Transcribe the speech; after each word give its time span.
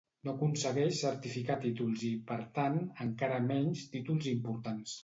No 0.27 0.31
aconsegueix 0.31 0.95
certificar 1.01 1.59
títols 1.67 2.07
i, 2.09 2.11
per 2.33 2.41
tant, 2.59 2.81
encara 3.09 3.43
menys 3.55 3.89
títols 3.97 4.37
importants. 4.39 4.99